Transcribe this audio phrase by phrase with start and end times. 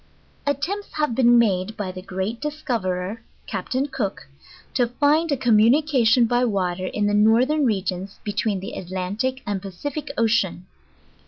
[0.47, 4.27] Attempts have been made, by the great discoverer, Cap ta'n Cook,
[4.73, 10.07] to find a communication by water in the northern regions between the Atlantic and Pacific
[10.17, 10.65] Ocean.